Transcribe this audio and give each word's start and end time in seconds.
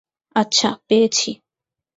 আচ্ছা, 0.35 0.69
পেয়েছি। 0.87 1.29